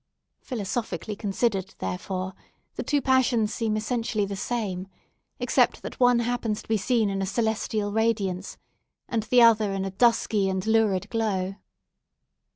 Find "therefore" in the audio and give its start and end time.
1.77-2.33